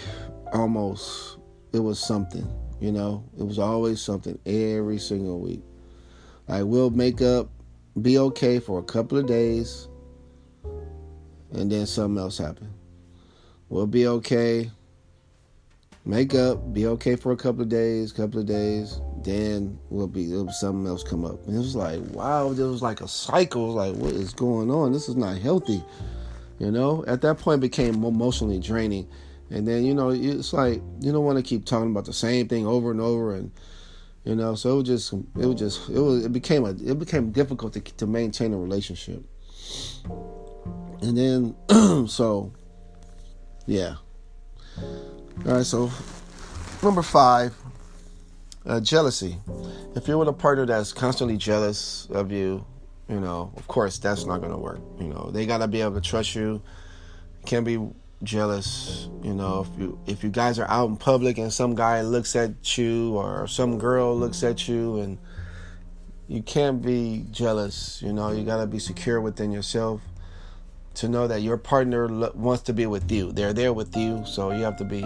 almost, 0.51 1.37
it 1.71 1.79
was 1.79 1.99
something, 1.99 2.45
you 2.81 2.91
know, 2.91 3.23
it 3.39 3.43
was 3.43 3.59
always 3.59 4.01
something 4.01 4.37
every 4.45 4.99
single 4.99 5.39
week. 5.39 5.61
Like 6.49 6.65
we'll 6.65 6.89
make 6.89 7.21
up, 7.21 7.47
be 8.01 8.17
okay 8.17 8.59
for 8.59 8.79
a 8.79 8.83
couple 8.83 9.17
of 9.17 9.25
days, 9.25 9.87
and 11.53 11.71
then 11.71 11.85
something 11.85 12.21
else 12.21 12.37
happen. 12.37 12.73
We'll 13.69 13.87
be 13.87 14.05
okay 14.05 14.69
make 16.05 16.35
up, 16.35 16.73
be 16.73 16.87
okay 16.87 17.15
for 17.15 17.31
a 17.31 17.37
couple 17.37 17.61
of 17.61 17.69
days, 17.69 18.11
couple 18.11 18.39
of 18.39 18.45
days, 18.45 18.99
then 19.23 19.79
we'll 19.89 20.07
be 20.07 20.25
be 20.25 20.51
something 20.51 20.87
else 20.87 21.03
come 21.03 21.25
up. 21.25 21.45
And 21.47 21.55
it 21.55 21.59
was 21.59 21.75
like, 21.75 22.01
wow, 22.11 22.51
it 22.51 22.57
was 22.57 22.81
like 22.81 23.01
a 23.01 23.07
cycle. 23.07 23.73
like, 23.73 23.95
what 23.95 24.13
is 24.13 24.33
going 24.33 24.69
on? 24.69 24.91
This 24.91 25.07
is 25.07 25.15
not 25.15 25.37
healthy. 25.37 25.83
You 26.59 26.71
know, 26.71 27.03
at 27.07 27.21
that 27.21 27.39
point, 27.39 27.61
became 27.61 28.03
emotionally 28.03 28.59
draining. 28.59 29.07
And 29.49 29.67
then 29.67 29.85
you 29.85 29.93
know, 29.93 30.09
it's 30.09 30.53
like 30.53 30.81
you 30.99 31.11
don't 31.11 31.25
want 31.25 31.37
to 31.37 31.43
keep 31.43 31.65
talking 31.65 31.91
about 31.91 32.05
the 32.05 32.13
same 32.13 32.47
thing 32.47 32.65
over 32.65 32.91
and 32.91 33.01
over, 33.01 33.35
and 33.35 33.51
You 34.23 34.35
know, 34.35 34.55
so 34.55 34.73
it 34.73 34.75
was 34.75 34.87
just 34.87 35.13
it 35.13 35.45
was 35.45 35.55
just 35.55 35.89
it 35.89 35.99
was 35.99 36.25
it 36.25 36.31
became 36.31 36.65
a 36.65 36.69
it 36.69 36.97
became 36.97 37.31
difficult 37.31 37.73
to 37.73 37.81
to 37.81 38.07
maintain 38.07 38.53
a 38.53 38.57
relationship. 38.57 39.23
And 41.01 41.17
then 41.17 42.07
so 42.07 42.53
yeah. 43.65 43.95
All 45.45 45.55
right, 45.55 45.65
so 45.65 45.91
number 46.81 47.01
5 47.01 47.55
uh, 48.65 48.79
jealousy. 48.79 49.37
If 49.95 50.07
you're 50.07 50.17
with 50.17 50.29
a 50.29 50.33
partner 50.33 50.65
that's 50.65 50.93
constantly 50.93 51.37
jealous 51.37 52.07
of 52.11 52.31
you, 52.31 52.65
you 53.09 53.19
know, 53.19 53.51
of 53.57 53.67
course 53.67 53.97
that's 53.97 54.25
not 54.25 54.39
going 54.39 54.53
to 54.53 54.57
work. 54.57 54.79
You 54.99 55.07
know, 55.07 55.31
they 55.31 55.45
got 55.45 55.57
to 55.57 55.67
be 55.67 55.81
able 55.81 55.95
to 55.95 56.01
trust 56.01 56.35
you. 56.35 56.61
Can't 57.45 57.65
be 57.65 57.77
jealous 58.23 59.09
you 59.21 59.33
know 59.33 59.67
if 59.67 59.79
you 59.79 59.99
if 60.07 60.23
you 60.23 60.29
guys 60.29 60.57
are 60.57 60.69
out 60.69 60.87
in 60.87 60.95
public 60.95 61.37
and 61.37 61.51
some 61.51 61.75
guy 61.75 62.01
looks 62.01 62.35
at 62.35 62.77
you 62.77 63.15
or 63.17 63.45
some 63.47 63.77
girl 63.77 64.17
looks 64.17 64.43
at 64.43 64.67
you 64.67 64.99
and 64.99 65.17
you 66.29 66.41
can't 66.41 66.81
be 66.81 67.25
jealous 67.31 68.01
you 68.01 68.13
know 68.13 68.31
you 68.31 68.45
got 68.45 68.61
to 68.61 68.65
be 68.65 68.79
secure 68.79 69.19
within 69.19 69.51
yourself 69.51 70.01
to 70.93 71.09
know 71.09 71.27
that 71.27 71.41
your 71.41 71.57
partner 71.57 72.07
wants 72.33 72.63
to 72.63 72.71
be 72.71 72.85
with 72.85 73.11
you 73.11 73.31
they're 73.33 73.53
there 73.53 73.73
with 73.73 73.95
you 73.97 74.23
so 74.25 74.51
you 74.51 74.63
have 74.63 74.77
to 74.77 74.85
be 74.85 75.03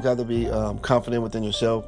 you 0.00 0.04
got 0.04 0.18
to 0.18 0.24
be 0.24 0.48
um, 0.48 0.78
confident 0.78 1.22
within 1.22 1.42
yourself 1.42 1.84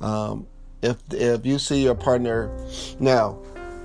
um, 0.00 0.46
if 0.82 0.96
if 1.12 1.44
you 1.44 1.58
see 1.58 1.82
your 1.82 1.94
partner 1.94 2.50
now 3.00 3.38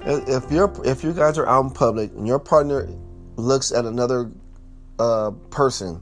if 0.05 0.51
you're 0.51 0.71
if 0.85 1.03
you 1.03 1.13
guys 1.13 1.37
are 1.37 1.47
out 1.47 1.65
in 1.65 1.71
public 1.71 2.11
and 2.11 2.27
your 2.27 2.39
partner 2.39 2.87
looks 3.35 3.71
at 3.71 3.85
another 3.85 4.31
uh, 4.99 5.31
person 5.49 6.01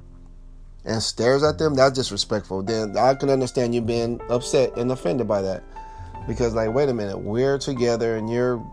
and 0.86 1.02
stares 1.02 1.44
at 1.44 1.58
them, 1.58 1.76
that's 1.76 1.94
disrespectful. 1.94 2.64
Then 2.64 2.98
I 2.98 3.14
can 3.16 3.30
understand 3.30 3.76
you 3.76 3.82
being 3.82 4.20
upset 4.30 4.78
and 4.78 4.92
offended 4.92 5.28
by 5.28 5.42
that. 5.42 5.64
Because, 6.28 6.54
like, 6.54 6.74
wait 6.74 6.90
a 6.90 6.94
minute, 6.94 7.18
we're 7.18 7.58
together 7.58 8.16
and 8.16 8.30
you're, 8.30 8.64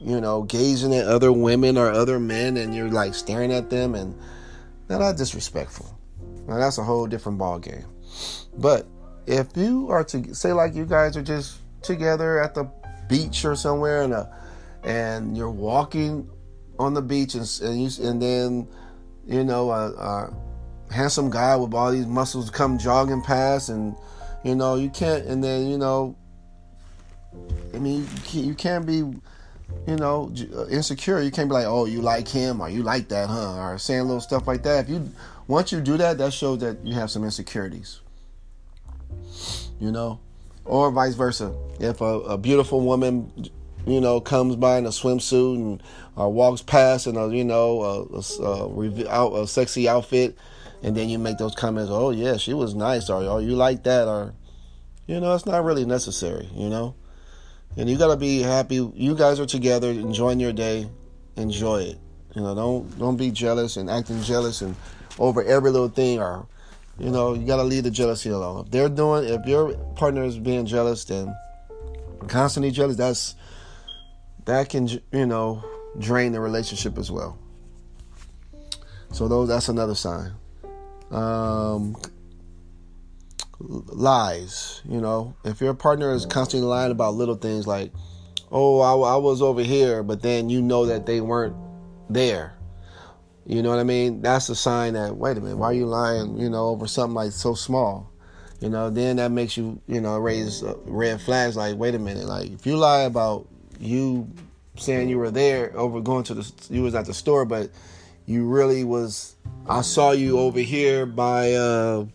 you 0.00 0.20
know, 0.20 0.42
gazing 0.42 0.94
at 0.94 1.06
other 1.06 1.32
women 1.32 1.78
or 1.78 1.90
other 1.90 2.18
men 2.18 2.56
and 2.56 2.74
you're 2.74 2.90
like 2.90 3.14
staring 3.14 3.52
at 3.52 3.70
them, 3.70 3.94
and 3.94 4.18
now 4.88 4.98
that's 4.98 5.18
disrespectful. 5.18 5.93
Now 6.46 6.58
that's 6.58 6.78
a 6.78 6.84
whole 6.84 7.06
different 7.06 7.38
ball 7.38 7.58
game. 7.58 7.84
But 8.56 8.86
if 9.26 9.56
you 9.56 9.90
are 9.90 10.04
to 10.04 10.34
say 10.34 10.52
like 10.52 10.74
you 10.74 10.84
guys 10.84 11.16
are 11.16 11.22
just 11.22 11.58
together 11.82 12.40
at 12.40 12.54
the 12.54 12.70
beach 13.08 13.44
or 13.44 13.56
somewhere 13.56 14.02
and 14.02 14.12
a, 14.12 14.36
and 14.82 15.36
you're 15.36 15.50
walking 15.50 16.28
on 16.78 16.94
the 16.94 17.02
beach 17.02 17.34
and 17.34 17.60
and, 17.62 17.82
you, 17.82 18.08
and 18.08 18.20
then 18.20 18.68
you 19.26 19.44
know 19.44 19.70
a, 19.70 19.90
a, 19.92 20.34
handsome 20.92 21.30
guy 21.30 21.56
with 21.56 21.74
all 21.74 21.90
these 21.90 22.06
muscles 22.06 22.50
come 22.50 22.78
jogging 22.78 23.22
past 23.22 23.68
and 23.68 23.96
you 24.44 24.54
know 24.54 24.76
you 24.76 24.90
can't 24.90 25.24
and 25.24 25.42
then 25.42 25.66
you 25.66 25.78
know 25.78 26.14
I 27.74 27.78
mean 27.78 28.06
you 28.32 28.54
can't, 28.54 28.86
be 28.86 28.96
you 28.96 29.96
know 29.96 30.32
uh, 30.54 30.66
insecure. 30.66 31.20
You 31.20 31.30
can't 31.30 31.48
be 31.48 31.54
like 31.54 31.66
oh 31.66 31.86
you 31.86 32.00
like 32.00 32.28
him 32.28 32.60
or 32.60 32.68
you 32.68 32.82
like 32.82 33.08
that 33.08 33.28
huh? 33.28 33.58
or 33.58 33.78
saying 33.78 34.02
little 34.02 34.20
stuff 34.20 34.46
like 34.46 34.62
that. 34.62 34.84
If 34.84 34.90
you 34.90 35.10
once 35.46 35.72
you 35.72 35.80
do 35.80 35.96
that 35.96 36.18
that 36.18 36.32
shows 36.32 36.58
that 36.60 36.84
you 36.84 36.94
have 36.94 37.10
some 37.10 37.24
insecurities 37.24 38.00
you 39.80 39.90
know 39.90 40.18
or 40.64 40.90
vice 40.90 41.14
versa 41.14 41.54
if 41.80 42.00
a, 42.00 42.04
a 42.04 42.38
beautiful 42.38 42.80
woman 42.80 43.30
you 43.86 44.00
know, 44.00 44.20
comes 44.20 44.56
by 44.56 44.78
in 44.78 44.86
a 44.86 44.90
swimsuit 44.90 45.56
and 45.56 45.82
uh, 46.18 46.28
walks 46.28 46.62
past 46.62 47.06
in 47.06 47.16
a, 47.16 47.28
you 47.28 47.44
know, 47.44 47.82
a, 47.82 48.18
a, 48.42 49.08
a, 49.08 49.42
a, 49.42 49.46
sexy 49.46 49.88
outfit, 49.88 50.36
and 50.82 50.96
then 50.96 51.08
you 51.08 51.18
make 51.18 51.38
those 51.38 51.54
comments, 51.54 51.90
oh, 51.92 52.10
yeah, 52.10 52.36
she 52.36 52.54
was 52.54 52.74
nice, 52.74 53.10
or, 53.10 53.22
oh, 53.24 53.38
you 53.38 53.54
like 53.54 53.82
that, 53.84 54.08
or, 54.08 54.34
you 55.06 55.20
know, 55.20 55.34
it's 55.34 55.46
not 55.46 55.64
really 55.64 55.84
necessary, 55.84 56.48
you 56.54 56.68
know? 56.68 56.94
And 57.76 57.90
you 57.90 57.98
gotta 57.98 58.16
be 58.16 58.40
happy. 58.40 58.76
You 58.94 59.16
guys 59.16 59.40
are 59.40 59.46
together, 59.46 59.90
enjoying 59.90 60.38
your 60.38 60.52
day, 60.52 60.88
enjoy 61.36 61.82
it. 61.82 61.98
You 62.34 62.42
know, 62.42 62.54
don't 62.54 62.98
don't 62.98 63.16
be 63.16 63.30
jealous 63.30 63.76
and 63.76 63.88
acting 63.88 64.22
jealous 64.22 64.60
and 64.62 64.74
over 65.18 65.42
every 65.42 65.70
little 65.70 65.88
thing, 65.88 66.18
or, 66.20 66.46
you 66.98 67.10
know, 67.10 67.34
you 67.34 67.46
gotta 67.46 67.62
leave 67.62 67.84
the 67.84 67.90
jealousy 67.90 68.30
alone. 68.30 68.64
If 68.64 68.72
they're 68.72 68.88
doing, 68.88 69.24
if 69.24 69.46
your 69.46 69.74
partner 69.94 70.24
is 70.24 70.38
being 70.38 70.66
jealous, 70.66 71.04
then 71.04 71.34
constantly 72.26 72.72
jealous, 72.72 72.96
that's 72.96 73.36
that 74.46 74.68
can 74.68 74.88
you 74.88 75.26
know 75.26 75.64
drain 75.98 76.32
the 76.32 76.40
relationship 76.40 76.98
as 76.98 77.10
well. 77.10 77.38
So 79.12 79.28
those 79.28 79.48
that's 79.48 79.68
another 79.68 79.94
sign. 79.94 80.32
Um, 81.12 81.96
lies, 83.60 84.82
you 84.88 85.00
know, 85.00 85.36
if 85.44 85.60
your 85.60 85.74
partner 85.74 86.12
is 86.12 86.26
constantly 86.26 86.68
lying 86.68 86.90
about 86.90 87.14
little 87.14 87.36
things 87.36 87.66
like, 87.66 87.92
"Oh, 88.50 88.80
I, 88.80 89.14
I 89.14 89.16
was 89.16 89.40
over 89.40 89.62
here," 89.62 90.02
but 90.02 90.22
then 90.22 90.50
you 90.50 90.60
know 90.60 90.86
that 90.86 91.06
they 91.06 91.20
weren't 91.20 91.54
there. 92.08 92.54
You 93.46 93.62
know 93.62 93.70
what 93.70 93.78
I 93.78 93.84
mean? 93.84 94.22
That's 94.22 94.48
a 94.48 94.54
sign 94.54 94.94
that 94.94 95.16
wait 95.16 95.36
a 95.36 95.40
minute, 95.40 95.58
why 95.58 95.66
are 95.66 95.74
you 95.74 95.86
lying? 95.86 96.38
You 96.38 96.48
know, 96.48 96.68
over 96.68 96.86
something 96.86 97.14
like 97.14 97.32
so 97.32 97.54
small. 97.54 98.10
You 98.60 98.70
know, 98.70 98.88
then 98.88 99.16
that 99.16 99.30
makes 99.30 99.56
you, 99.56 99.80
you 99.86 100.00
know, 100.00 100.16
raise 100.16 100.62
red 100.86 101.20
flags. 101.20 101.56
Like, 101.56 101.76
wait 101.76 101.94
a 101.94 101.98
minute, 101.98 102.26
like 102.26 102.50
if 102.50 102.64
you 102.64 102.76
lie 102.76 103.02
about 103.02 103.46
you 103.78 104.30
saying 104.76 105.08
you 105.08 105.18
were 105.18 105.30
there 105.30 105.76
over 105.76 106.00
going 106.00 106.24
to 106.24 106.34
the 106.34 106.52
you 106.70 106.82
was 106.82 106.94
at 106.94 107.06
the 107.06 107.14
store, 107.14 107.44
but 107.44 107.70
you 108.26 108.46
really 108.46 108.84
was. 108.84 109.36
I 109.68 109.82
saw 109.82 110.12
you 110.12 110.38
over 110.38 110.60
here 110.60 111.06
by 111.06 111.52
uh, 111.52 112.06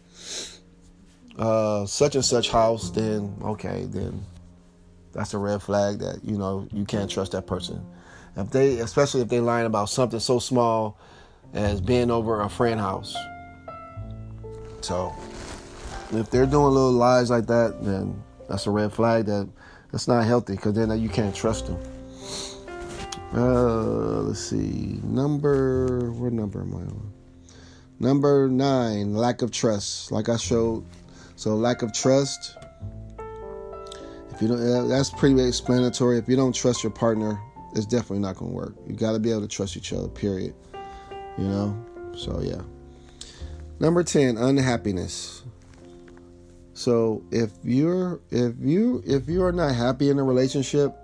uh, 1.37 1.85
such 1.85 2.15
and 2.15 2.25
such 2.25 2.49
house. 2.49 2.89
Then 2.89 3.35
okay, 3.43 3.85
then 3.87 4.23
that's 5.11 5.33
a 5.33 5.37
red 5.37 5.61
flag 5.61 5.99
that 5.99 6.23
you 6.23 6.37
know 6.37 6.67
you 6.71 6.85
can't 6.85 7.09
trust 7.09 7.33
that 7.33 7.47
person. 7.47 7.85
If 8.39 8.51
they, 8.51 8.79
especially 8.79 9.21
if 9.21 9.27
they 9.27 9.41
lying 9.41 9.65
about 9.65 9.89
something 9.89 10.19
so 10.19 10.39
small 10.39 10.97
as 11.53 11.81
being 11.81 12.09
over 12.09 12.41
a 12.41 12.49
friend 12.49 12.79
house. 12.79 13.15
So 14.81 15.13
if 16.11 16.29
they're 16.31 16.45
doing 16.45 16.73
little 16.73 16.91
lies 16.91 17.29
like 17.29 17.47
that, 17.47 17.83
then 17.83 18.23
that's 18.47 18.65
a 18.65 18.71
red 18.71 18.93
flag 18.93 19.25
that 19.25 19.49
that's 19.91 20.07
not 20.07 20.25
healthy 20.25 20.55
because 20.55 20.73
then 20.73 20.97
you 20.99 21.09
can't 21.09 21.35
trust 21.35 21.67
them. 21.67 21.79
Uh, 23.33 24.21
let's 24.21 24.39
see. 24.39 24.99
Number, 25.03 26.11
what 26.11 26.31
number 26.31 26.61
am 26.61 26.73
I 26.73 26.79
on? 26.79 27.13
Number 27.99 28.47
nine, 28.47 29.13
lack 29.13 29.41
of 29.41 29.51
trust. 29.51 30.11
Like 30.11 30.29
I 30.29 30.37
showed, 30.37 30.85
so 31.35 31.55
lack 31.55 31.81
of 31.81 31.91
trust. 31.93 32.55
If 34.31 34.41
you 34.41 34.47
don't, 34.47 34.87
that's 34.87 35.09
pretty 35.09 35.45
explanatory. 35.45 36.17
If 36.17 36.29
you 36.29 36.37
don't 36.37 36.53
trust 36.53 36.81
your 36.81 36.93
partner, 36.93 37.39
it's 37.75 37.85
definitely 37.85 38.19
not 38.19 38.35
going 38.35 38.51
to 38.51 38.55
work. 38.55 38.75
You 38.87 38.95
got 38.95 39.13
to 39.13 39.19
be 39.19 39.31
able 39.31 39.41
to 39.41 39.47
trust 39.47 39.77
each 39.77 39.93
other. 39.93 40.07
Period. 40.07 40.53
You 41.37 41.47
know. 41.47 41.85
So 42.15 42.41
yeah. 42.41 42.61
Number 43.79 44.03
ten, 44.03 44.37
unhappiness. 44.37 45.43
So 46.73 47.23
if 47.31 47.51
you're 47.63 48.21
if 48.29 48.55
you 48.59 49.03
if 49.05 49.27
you 49.27 49.43
are 49.43 49.51
not 49.51 49.75
happy 49.75 50.09
in 50.09 50.19
a 50.19 50.23
relationship, 50.23 50.95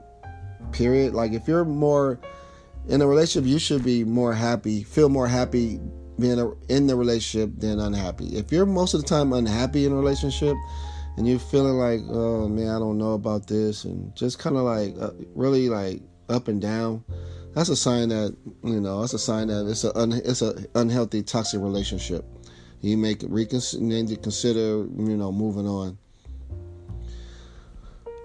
period. 0.71 1.13
Like 1.13 1.33
if 1.33 1.47
you're 1.47 1.65
more 1.65 2.19
in 2.87 3.01
a 3.01 3.07
relationship, 3.07 3.49
you 3.49 3.59
should 3.59 3.83
be 3.83 4.03
more 4.03 4.33
happy, 4.33 4.83
feel 4.83 5.09
more 5.09 5.27
happy 5.27 5.79
being 6.19 6.55
in 6.69 6.87
the 6.87 6.95
relationship 6.95 7.51
than 7.59 7.79
unhappy. 7.79 8.37
If 8.37 8.51
you're 8.51 8.65
most 8.65 8.93
of 8.93 9.01
the 9.01 9.07
time 9.07 9.33
unhappy 9.33 9.85
in 9.85 9.91
a 9.91 9.95
relationship 9.95 10.55
and 11.17 11.27
you're 11.27 11.39
feeling 11.39 11.73
like, 11.73 12.01
oh 12.09 12.47
man, 12.47 12.69
I 12.69 12.79
don't 12.79 12.97
know 12.97 13.13
about 13.13 13.47
this, 13.47 13.85
and 13.85 14.15
just 14.15 14.39
kind 14.39 14.55
of 14.55 14.63
like 14.63 14.95
uh, 14.99 15.11
really 15.33 15.69
like 15.69 16.01
up 16.29 16.47
and 16.47 16.61
down, 16.61 17.03
that's 17.53 17.69
a 17.69 17.75
sign 17.75 18.09
that 18.09 18.35
you 18.63 18.81
know 18.81 19.01
that's 19.01 19.13
a 19.13 19.19
sign 19.19 19.47
that 19.47 19.67
it's 19.67 19.83
a 19.83 19.97
un, 19.97 20.13
it's 20.13 20.41
a 20.41 20.65
unhealthy 20.75 21.23
toxic 21.23 21.61
relationship. 21.61 22.25
You 22.81 22.97
make 22.97 23.23
reconsider 23.27 24.15
consider 24.17 24.59
you 24.59 25.17
know 25.17 25.31
moving 25.31 25.67
on. 25.67 25.97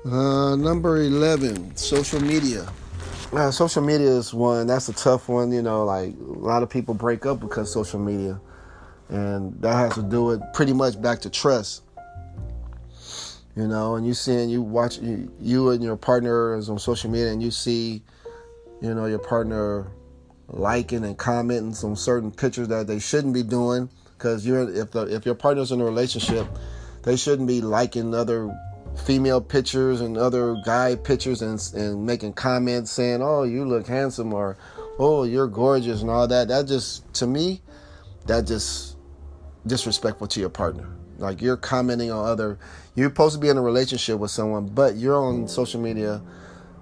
Uh, 0.05 0.57
number 0.57 1.03
11, 1.03 1.77
social 1.77 2.21
media. 2.21 2.67
Uh, 3.33 3.51
social 3.51 3.83
media 3.83 4.09
is 4.09 4.33
one, 4.33 4.67
that's 4.67 4.89
a 4.89 4.95
tough 4.95 5.29
one. 5.29 5.53
You 5.53 5.61
know, 5.61 5.85
like 5.85 6.15
a 6.19 6.39
lot 6.39 6.63
of 6.63 6.71
people 6.71 6.95
break 6.95 7.27
up 7.27 7.41
because 7.41 7.73
social 7.73 8.01
media. 8.01 8.41
And 9.11 9.61
that 9.61 9.75
has 9.75 9.95
to 9.95 10.03
do 10.03 10.25
with 10.25 10.41
pretty 10.55 10.73
much 10.73 11.01
back 11.01 11.21
to 11.23 11.31
trust. 11.31 11.83
You 13.57 13.67
know, 13.67 13.97
and 13.97 14.07
you 14.07 14.15
seeing, 14.15 14.49
you 14.49 14.63
watch, 14.63 14.99
you, 14.99 15.33
you 15.41 15.71
and 15.71 15.83
your 15.83 15.97
partner 15.97 16.57
is 16.57 16.71
on 16.71 16.79
social 16.79 17.11
media 17.11 17.33
and 17.33 17.43
you 17.43 17.51
see, 17.51 18.03
you 18.81 18.95
know, 18.95 19.07
your 19.07 19.19
partner 19.19 19.91
liking 20.49 21.05
and 21.05 21.17
commenting 21.17 21.75
on 21.89 21.97
certain 21.97 22.31
pictures 22.31 22.69
that 22.69 22.87
they 22.87 22.99
shouldn't 22.99 23.35
be 23.35 23.43
doing 23.43 23.89
because 24.17 24.47
you're 24.47 24.69
if 24.71 24.91
the 24.91 25.03
if 25.05 25.25
your 25.25 25.35
partner's 25.35 25.73
in 25.73 25.81
a 25.81 25.85
relationship, 25.85 26.47
they 27.03 27.17
shouldn't 27.17 27.49
be 27.49 27.61
liking 27.61 28.15
other 28.15 28.55
female 29.05 29.41
pictures 29.41 30.01
and 30.01 30.19
other 30.19 30.57
guy 30.65 30.95
pictures 30.95 31.43
and 31.43 31.61
and 31.75 32.05
making 32.05 32.35
comments 32.35 32.91
saying, 32.91 33.23
"Oh, 33.23 33.45
you 33.45 33.65
look 33.65 33.87
handsome," 33.87 34.35
or 34.35 34.57
"Oh, 34.99 35.25
you're 35.25 35.49
gorgeous," 35.49 36.03
and 36.03 36.11
all 36.11 36.29
that. 36.29 36.49
That 36.49 36.67
just 36.67 37.13
to 37.15 37.27
me, 37.27 37.63
that 38.27 38.47
just 38.47 38.97
disrespectful 39.67 40.27
to 40.29 40.41
your 40.41 40.51
partner. 40.51 40.87
Like 41.21 41.43
you're 41.43 41.57
commenting 41.57 42.11
on 42.11 42.27
other. 42.27 42.59
You're 42.95 43.11
supposed 43.11 43.35
to 43.35 43.41
be 43.41 43.49
in 43.49 43.57
a 43.57 43.63
relationship 43.63 44.19
with 44.19 44.31
someone, 44.31 44.67
but 44.67 44.97
you're 44.97 45.17
on 45.17 45.47
social 45.47 45.81
media, 45.81 46.23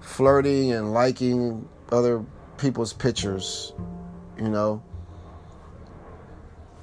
flirting 0.01 0.73
and 0.73 0.93
liking 0.93 1.69
other 1.91 2.25
people's 2.57 2.93
pictures. 2.93 3.73
You 4.39 4.49
know. 4.49 4.83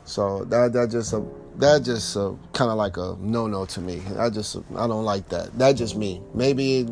So 0.03 0.43
that 0.45 0.73
that 0.73 0.91
just 0.91 1.13
a 1.13 1.25
that 1.57 1.83
just 1.83 2.15
a, 2.15 2.35
kind 2.53 2.69
of 2.69 2.77
like 2.77 2.97
a 2.97 3.15
no 3.19 3.47
no 3.47 3.65
to 3.65 3.81
me. 3.81 4.01
I 4.17 4.29
just 4.29 4.57
I 4.75 4.87
don't 4.87 5.05
like 5.05 5.29
that. 5.29 5.57
That 5.57 5.73
just 5.73 5.95
me. 5.95 6.21
Maybe, 6.33 6.87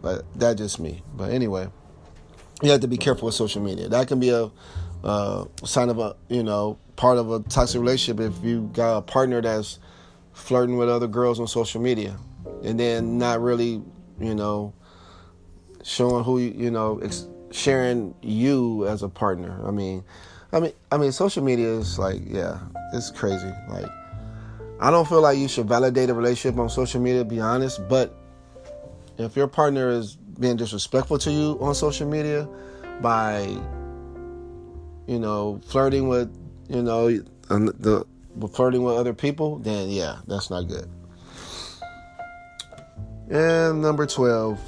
but 0.00 0.24
that 0.38 0.56
just 0.56 0.78
me. 0.78 1.02
But 1.14 1.32
anyway, 1.32 1.68
you 2.62 2.70
have 2.70 2.80
to 2.80 2.88
be 2.88 2.96
careful 2.96 3.26
with 3.26 3.34
social 3.34 3.60
media. 3.60 3.88
That 3.88 4.08
can 4.08 4.20
be 4.20 4.30
a 4.30 4.50
uh, 5.04 5.44
sign 5.64 5.88
of 5.88 5.98
a 5.98 6.16
you 6.28 6.42
know 6.42 6.78
part 6.96 7.18
of 7.18 7.30
a 7.30 7.40
toxic 7.40 7.80
relationship 7.80 8.20
if 8.20 8.44
you 8.44 8.70
got 8.72 8.98
a 8.98 9.02
partner 9.02 9.42
that's 9.42 9.78
flirting 10.36 10.76
with 10.76 10.88
other 10.88 11.08
girls 11.08 11.40
on 11.40 11.48
social 11.48 11.80
media 11.80 12.16
and 12.62 12.78
then 12.78 13.18
not 13.18 13.40
really 13.40 13.82
you 14.20 14.34
know 14.34 14.72
showing 15.82 16.22
who 16.24 16.38
you, 16.38 16.70
know 16.70 17.00
ex- 17.02 17.26
sharing 17.50 18.14
you 18.22 18.86
as 18.86 19.02
a 19.02 19.08
partner. 19.08 19.60
I 19.66 19.70
mean. 19.70 20.04
I 20.52 20.60
mean, 20.60 20.72
I 20.92 20.96
mean, 20.96 21.10
social 21.10 21.42
media 21.42 21.68
is 21.72 21.98
like, 21.98 22.22
yeah, 22.24 22.60
it's 22.92 23.10
crazy. 23.10 23.52
Like, 23.68 23.90
I 24.80 24.90
don't 24.92 25.06
feel 25.06 25.20
like 25.20 25.38
you 25.38 25.48
should 25.48 25.66
validate 25.66 26.08
a 26.08 26.14
relationship 26.14 26.58
on 26.58 26.70
social 26.70 27.00
media, 27.00 27.24
be 27.24 27.40
honest. 27.40 27.86
But 27.88 28.14
if 29.18 29.36
your 29.36 29.48
partner 29.48 29.90
is 29.90 30.14
being 30.14 30.56
disrespectful 30.56 31.18
to 31.18 31.32
you 31.32 31.58
on 31.60 31.74
social 31.74 32.08
media 32.08 32.48
by, 33.02 33.40
you 35.06 35.18
know, 35.18 35.60
flirting 35.66 36.08
with, 36.08 36.34
you 36.68 36.82
know, 36.82 37.08
the 37.08 38.06
flirting 38.52 38.82
with 38.82 38.96
other 38.96 39.14
people, 39.14 39.58
then 39.58 39.88
yeah, 39.88 40.18
that's 40.26 40.50
not 40.50 40.68
good. 40.68 40.88
And 43.30 43.82
number 43.82 44.06
twelve, 44.06 44.60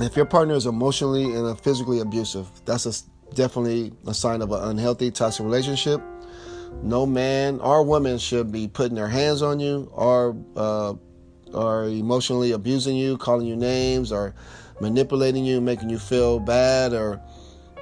if 0.00 0.16
your 0.16 0.26
partner 0.26 0.54
is 0.54 0.66
emotionally 0.66 1.24
and 1.24 1.60
physically 1.60 2.00
abusive, 2.00 2.48
that's 2.64 2.86
a 2.86 2.92
definitely 3.34 3.92
a 4.06 4.14
sign 4.14 4.42
of 4.42 4.50
an 4.52 4.62
unhealthy, 4.70 5.10
toxic 5.10 5.44
relationship. 5.44 6.00
No 6.82 7.04
man 7.04 7.60
or 7.60 7.82
woman 7.82 8.18
should 8.18 8.50
be 8.50 8.68
putting 8.68 8.94
their 8.94 9.08
hands 9.08 9.42
on 9.42 9.60
you 9.60 9.90
or 9.92 10.36
uh, 10.56 10.94
or 11.52 11.84
emotionally 11.84 12.52
abusing 12.52 12.96
you, 12.96 13.18
calling 13.18 13.46
you 13.46 13.56
names, 13.56 14.12
or 14.12 14.34
manipulating 14.80 15.44
you, 15.44 15.60
making 15.60 15.90
you 15.90 15.98
feel 15.98 16.38
bad, 16.40 16.92
or 16.92 17.20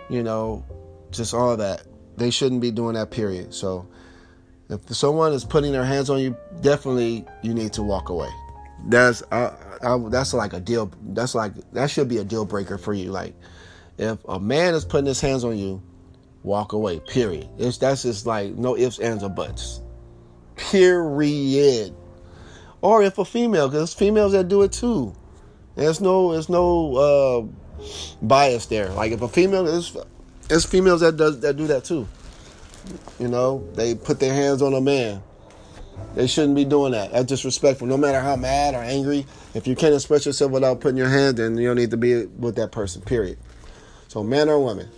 you 0.08 0.22
know, 0.22 0.64
just 1.10 1.34
all 1.34 1.56
that. 1.56 1.82
They 2.16 2.30
shouldn't 2.30 2.60
be 2.60 2.70
doing 2.70 2.94
that. 2.94 3.10
Period. 3.10 3.54
So, 3.54 3.86
if 4.68 4.94
someone 4.94 5.32
is 5.32 5.44
putting 5.44 5.72
their 5.72 5.84
hands 5.84 6.10
on 6.10 6.20
you, 6.20 6.36
definitely 6.60 7.24
you 7.42 7.54
need 7.54 7.72
to 7.74 7.82
walk 7.82 8.08
away. 8.08 8.28
That's 8.86 9.22
uh, 9.32 9.54
I, 9.82 9.98
that's 10.08 10.34
like 10.34 10.52
a 10.52 10.60
deal. 10.60 10.90
That's 11.02 11.34
like 11.34 11.52
that 11.72 11.90
should 11.90 12.08
be 12.08 12.18
a 12.18 12.24
deal 12.24 12.44
breaker 12.44 12.78
for 12.78 12.92
you. 12.92 13.10
Like 13.10 13.34
if 13.96 14.18
a 14.28 14.38
man 14.38 14.74
is 14.74 14.84
putting 14.84 15.06
his 15.06 15.20
hands 15.20 15.44
on 15.44 15.56
you, 15.58 15.82
walk 16.42 16.72
away. 16.72 17.00
Period. 17.00 17.48
It's 17.58 17.78
that's 17.78 18.02
just 18.02 18.26
like 18.26 18.54
no 18.54 18.76
ifs, 18.76 18.98
ands, 18.98 19.22
or 19.22 19.30
buts. 19.30 19.80
Period. 20.56 21.94
Or 22.80 23.02
if 23.02 23.18
a 23.18 23.24
female, 23.24 23.68
because 23.68 23.94
females 23.94 24.32
that 24.32 24.48
do 24.48 24.62
it 24.62 24.72
too. 24.72 25.14
There's 25.74 26.00
no 26.00 26.32
there's 26.32 26.48
no 26.48 26.96
uh, 26.96 27.82
bias 28.22 28.66
there. 28.66 28.90
Like 28.90 29.12
if 29.12 29.22
a 29.22 29.28
female 29.28 29.66
is 29.66 29.96
it's 30.50 30.64
females 30.64 31.00
that 31.00 31.16
does 31.16 31.40
that 31.40 31.56
do 31.56 31.66
that 31.68 31.84
too. 31.84 32.06
You 33.18 33.28
know, 33.28 33.68
they 33.74 33.94
put 33.94 34.20
their 34.20 34.32
hands 34.32 34.62
on 34.62 34.74
a 34.74 34.80
man. 34.80 35.22
They 36.14 36.26
shouldn't 36.26 36.54
be 36.54 36.64
doing 36.64 36.92
that. 36.92 37.12
That's 37.12 37.26
disrespectful. 37.26 37.86
No 37.86 37.96
matter 37.96 38.20
how 38.20 38.36
mad 38.36 38.74
or 38.74 38.82
angry, 38.82 39.26
if 39.54 39.66
you 39.66 39.76
can't 39.76 39.94
express 39.94 40.26
yourself 40.26 40.52
without 40.52 40.80
putting 40.80 40.96
your 40.96 41.08
hand, 41.08 41.36
then 41.36 41.56
you 41.56 41.68
don't 41.68 41.76
need 41.76 41.90
to 41.90 41.96
be 41.96 42.26
with 42.26 42.56
that 42.56 42.72
person. 42.72 43.02
Period. 43.02 43.38
So 44.08 44.22
man 44.22 44.48
or 44.48 44.58
woman, 44.58 44.88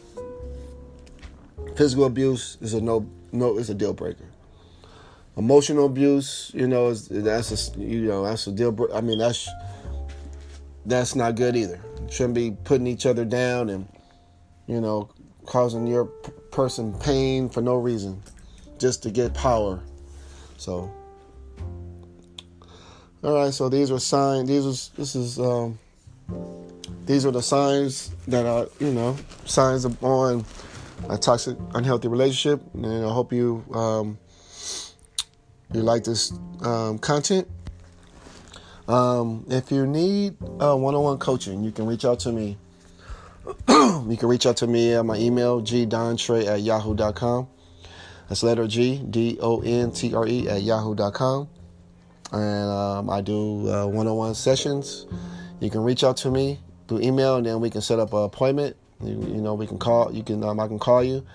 physical 1.77 2.05
abuse 2.05 2.59
is 2.61 2.75
a 2.75 2.81
no 2.81 3.09
no 3.33 3.59
is 3.59 3.71
a 3.71 3.75
deal 3.75 3.93
breaker. 3.93 4.25
Emotional 5.37 5.87
abuse, 5.87 6.51
you 6.55 6.66
know, 6.66 6.88
is 6.88 7.09
that's 7.09 7.75
a 7.77 7.79
you 7.81 8.03
know 8.03 8.25
that's 8.25 8.47
a 8.47 8.53
deal. 8.53 8.73
breaker. 8.73 8.95
I 8.95 9.01
mean 9.01 9.19
that's 9.19 9.49
that's 10.87 11.14
not 11.14 11.35
good 11.35 11.57
either. 11.57 11.81
Shouldn't 12.11 12.35
be 12.35 12.53
putting 12.64 12.87
each 12.87 13.07
other 13.07 13.25
down 13.25 13.69
and 13.69 13.88
you 14.66 14.81
know 14.81 15.11
causing 15.51 15.85
your 15.85 16.07
p- 16.07 16.31
person 16.53 16.95
pain 17.01 17.49
for 17.49 17.61
no 17.61 17.75
reason, 17.75 18.23
just 18.79 19.03
to 19.03 19.11
get 19.11 19.35
power. 19.35 19.83
So, 20.57 20.89
all 23.25 23.35
right. 23.35 23.53
So 23.53 23.69
these 23.69 23.91
were 23.91 23.99
signs. 23.99 24.49
These 24.49 24.65
was 24.65 24.91
this 24.97 25.15
is. 25.17 25.39
Um, 25.39 25.79
these 27.07 27.27
are 27.27 27.33
the 27.33 27.43
signs 27.43 28.15
that 28.29 28.47
are, 28.47 28.69
you 28.79 28.93
know, 28.93 29.17
signs 29.45 29.85
of 29.85 30.03
on 30.05 30.45
a 31.09 31.19
toxic, 31.19 31.57
unhealthy 31.75 32.07
relationship. 32.07 32.63
And 32.73 33.05
I 33.05 33.13
hope 33.13 33.33
you 33.33 33.65
um, 33.75 34.19
you 35.73 35.83
like 35.83 36.05
this 36.05 36.33
um, 36.63 36.99
content. 36.99 37.49
Um, 38.87 39.45
if 39.49 39.73
you 39.73 39.87
need 39.87 40.37
uh, 40.61 40.77
one-on-one 40.77 41.19
coaching, 41.19 41.65
you 41.65 41.73
can 41.73 41.87
reach 41.87 42.05
out 42.05 42.21
to 42.21 42.33
me. 42.33 42.57
you 43.68 44.16
can 44.18 44.29
reach 44.29 44.46
out 44.46 44.59
to 44.59 44.66
me 44.66 44.94
at 44.94 45.05
my 45.05 45.16
email, 45.16 45.62
gdontre 45.62 46.46
at 46.46 46.61
yahoo.com. 46.62 47.48
That's 48.29 48.42
letter 48.42 48.66
G, 48.66 48.98
D 49.11 49.38
O 49.40 49.61
N 49.61 49.90
T 49.90 50.14
R 50.14 50.26
E 50.26 50.48
at 50.48 50.62
yahoo.com. 50.62 51.48
And 52.33 52.70
um, 52.70 53.11
I 53.11 53.20
do 53.20 53.64
one 53.88 54.07
on 54.07 54.16
one 54.16 54.35
sessions. 54.35 55.07
You 55.59 55.68
can 55.68 55.83
reach 55.83 56.05
out 56.05 56.16
to 56.18 56.31
me 56.31 56.61
through 56.87 57.00
email, 57.00 57.37
and 57.37 57.46
then 57.46 57.61
we 57.61 57.70
can 57.70 57.81
set 57.81 57.98
up 57.98 58.12
an 58.12 58.22
appointment. 58.22 58.76
You, 59.03 59.12
you 59.12 59.40
know, 59.40 59.55
we 59.55 59.66
can 59.66 59.79
call. 59.79 60.12
You 60.12 60.22
can. 60.22 60.44
Um, 60.44 60.61
I 60.61 60.68
can 60.68 60.79
call 60.79 61.03
you, 61.03 61.26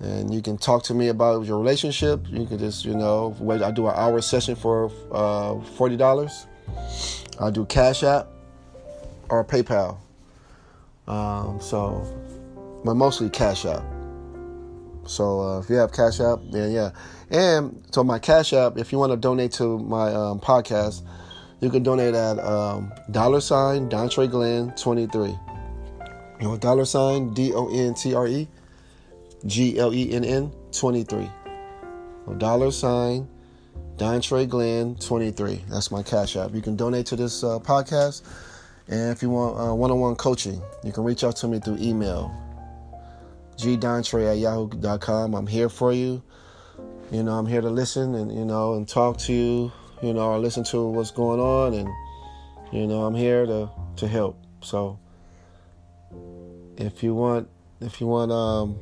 and 0.00 0.32
you 0.34 0.42
can 0.42 0.58
talk 0.58 0.82
to 0.84 0.94
me 0.94 1.08
about 1.08 1.46
your 1.46 1.58
relationship. 1.58 2.26
You 2.28 2.46
can 2.46 2.58
just, 2.58 2.84
you 2.84 2.94
know. 2.94 3.34
I 3.62 3.70
do 3.70 3.86
an 3.86 3.94
hour 3.96 4.20
session 4.20 4.56
for 4.56 4.90
uh, 5.12 5.58
forty 5.76 5.96
dollars. 5.96 6.46
I 7.40 7.50
do 7.50 7.64
Cash 7.64 8.02
App 8.02 8.28
or 9.28 9.44
PayPal. 9.44 9.98
Um, 11.06 11.60
so, 11.60 12.04
but 12.84 12.94
mostly 12.94 13.30
Cash 13.30 13.64
App. 13.64 13.82
So 15.06 15.40
uh, 15.40 15.60
if 15.60 15.70
you 15.70 15.76
have 15.76 15.92
Cash 15.92 16.20
App, 16.20 16.40
then 16.50 16.72
yeah. 16.72 16.90
And 17.30 17.84
so 17.92 18.02
my 18.02 18.18
Cash 18.18 18.52
App, 18.52 18.76
if 18.76 18.92
you 18.92 18.98
want 18.98 19.12
to 19.12 19.16
donate 19.16 19.52
to 19.52 19.78
my 19.78 20.12
um, 20.12 20.40
podcast 20.40 21.02
you 21.60 21.70
can 21.70 21.82
donate 21.82 22.14
at 22.14 22.38
um, 22.38 22.92
dollar 23.10 23.40
sign 23.40 23.88
Dontre 23.88 24.30
Glenn 24.30 24.72
23. 24.72 25.28
You 25.28 25.38
know, 26.40 26.56
dollar 26.58 26.84
sign 26.84 27.32
D 27.32 27.52
O 27.54 27.68
N 27.68 27.94
T 27.94 28.14
R 28.14 28.26
E 28.26 28.46
G 29.46 29.78
L 29.78 29.94
E 29.94 30.12
N 30.12 30.24
N 30.24 30.52
23. 30.72 31.30
Dollar 32.36 32.70
sign 32.70 33.26
Dontre 33.96 34.46
Glenn 34.46 34.96
23. 34.96 35.64
That's 35.70 35.90
my 35.90 36.02
cash 36.02 36.36
app. 36.36 36.54
You 36.54 36.60
can 36.60 36.76
donate 36.76 37.06
to 37.06 37.16
this 37.16 37.42
uh, 37.42 37.58
podcast. 37.58 38.22
And 38.88 39.10
if 39.10 39.22
you 39.22 39.30
want 39.30 39.76
one 39.76 39.90
on 39.90 39.98
one 39.98 40.16
coaching, 40.16 40.62
you 40.84 40.92
can 40.92 41.04
reach 41.04 41.24
out 41.24 41.36
to 41.36 41.48
me 41.48 41.58
through 41.58 41.78
email 41.78 42.34
gdontre 43.56 44.32
at 44.32 44.38
yahoo.com. 44.38 45.34
I'm 45.34 45.46
here 45.46 45.68
for 45.68 45.92
you. 45.92 46.22
You 47.10 47.22
know, 47.22 47.32
I'm 47.32 47.46
here 47.46 47.60
to 47.60 47.70
listen 47.70 48.14
and, 48.14 48.32
you 48.32 48.44
know, 48.44 48.74
and 48.74 48.86
talk 48.86 49.16
to 49.18 49.32
you 49.32 49.72
you 50.02 50.12
know, 50.12 50.32
I 50.32 50.36
listen 50.36 50.64
to 50.64 50.86
what's 50.88 51.10
going 51.10 51.40
on, 51.40 51.74
and 51.74 51.88
you 52.72 52.86
know, 52.86 53.04
I'm 53.04 53.14
here 53.14 53.46
to 53.46 53.70
to 53.96 54.08
help. 54.08 54.38
So, 54.60 54.98
if 56.76 57.02
you 57.02 57.14
want, 57.14 57.48
if 57.80 58.00
you 58.00 58.06
want, 58.06 58.30
um, 58.30 58.78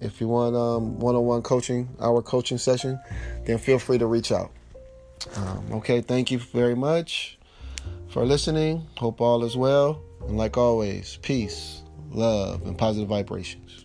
if 0.00 0.20
you 0.20 0.28
want 0.28 0.56
um, 0.56 0.98
one-on-one 0.98 1.42
coaching, 1.42 1.88
our 2.00 2.22
coaching 2.22 2.58
session, 2.58 2.98
then 3.44 3.58
feel 3.58 3.78
free 3.78 3.98
to 3.98 4.06
reach 4.06 4.32
out. 4.32 4.50
Um, 5.36 5.66
okay, 5.72 6.00
thank 6.00 6.30
you 6.30 6.38
very 6.38 6.74
much 6.74 7.38
for 8.08 8.24
listening. 8.24 8.86
Hope 8.98 9.20
all 9.20 9.44
is 9.44 9.56
well, 9.56 10.02
and 10.26 10.36
like 10.36 10.56
always, 10.56 11.18
peace, 11.22 11.82
love, 12.10 12.66
and 12.66 12.76
positive 12.76 13.08
vibrations. 13.08 13.81